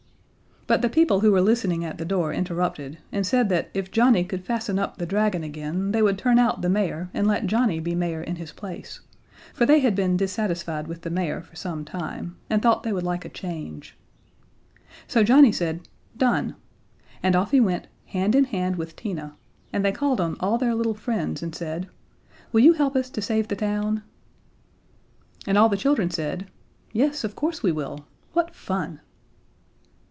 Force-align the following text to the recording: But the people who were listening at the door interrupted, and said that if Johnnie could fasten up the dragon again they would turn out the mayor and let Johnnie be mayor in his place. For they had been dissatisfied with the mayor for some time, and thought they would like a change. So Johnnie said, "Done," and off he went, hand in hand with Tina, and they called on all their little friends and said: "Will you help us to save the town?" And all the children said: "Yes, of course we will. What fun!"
But 0.67 0.81
the 0.81 0.89
people 0.89 1.19
who 1.19 1.33
were 1.33 1.41
listening 1.41 1.83
at 1.83 1.97
the 1.97 2.05
door 2.05 2.31
interrupted, 2.31 2.97
and 3.11 3.27
said 3.27 3.49
that 3.49 3.69
if 3.73 3.91
Johnnie 3.91 4.23
could 4.23 4.45
fasten 4.45 4.79
up 4.79 4.95
the 4.95 5.05
dragon 5.05 5.43
again 5.43 5.91
they 5.91 6.01
would 6.01 6.17
turn 6.17 6.39
out 6.39 6.61
the 6.61 6.69
mayor 6.69 7.09
and 7.13 7.27
let 7.27 7.45
Johnnie 7.47 7.81
be 7.81 7.93
mayor 7.93 8.21
in 8.23 8.37
his 8.37 8.53
place. 8.53 9.01
For 9.53 9.65
they 9.65 9.81
had 9.81 9.95
been 9.95 10.15
dissatisfied 10.15 10.87
with 10.87 11.01
the 11.01 11.09
mayor 11.09 11.41
for 11.41 11.57
some 11.57 11.83
time, 11.83 12.37
and 12.49 12.61
thought 12.61 12.83
they 12.83 12.93
would 12.93 13.03
like 13.03 13.25
a 13.25 13.29
change. 13.29 13.97
So 15.09 15.23
Johnnie 15.25 15.51
said, 15.51 15.89
"Done," 16.15 16.55
and 17.21 17.35
off 17.35 17.51
he 17.51 17.59
went, 17.59 17.87
hand 18.05 18.33
in 18.33 18.45
hand 18.45 18.77
with 18.77 18.95
Tina, 18.95 19.35
and 19.73 19.83
they 19.83 19.91
called 19.91 20.21
on 20.21 20.37
all 20.39 20.57
their 20.57 20.73
little 20.75 20.93
friends 20.95 21.43
and 21.43 21.53
said: 21.53 21.89
"Will 22.53 22.61
you 22.61 22.71
help 22.71 22.95
us 22.95 23.09
to 23.09 23.21
save 23.21 23.49
the 23.49 23.57
town?" 23.57 24.03
And 25.45 25.57
all 25.57 25.67
the 25.67 25.75
children 25.75 26.09
said: 26.09 26.47
"Yes, 26.93 27.25
of 27.25 27.35
course 27.35 27.61
we 27.61 27.73
will. 27.73 28.05
What 28.31 28.55
fun!" 28.55 29.01